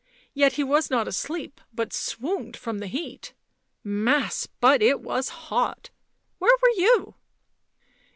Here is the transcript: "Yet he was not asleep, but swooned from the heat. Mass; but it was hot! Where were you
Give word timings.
"Yet 0.33 0.53
he 0.53 0.63
was 0.63 0.89
not 0.89 1.07
asleep, 1.07 1.61
but 1.71 1.93
swooned 1.93 2.57
from 2.57 2.79
the 2.79 2.87
heat. 2.87 3.35
Mass; 3.83 4.47
but 4.47 4.81
it 4.81 4.99
was 4.99 5.29
hot! 5.29 5.91
Where 6.39 6.57
were 6.59 6.73
you 6.75 7.15